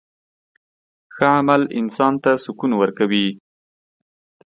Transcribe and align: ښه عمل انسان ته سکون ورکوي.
ښه 1.13 1.27
عمل 1.39 1.61
انسان 1.79 2.13
ته 2.23 2.31
سکون 2.43 2.71
ورکوي. 2.81 3.27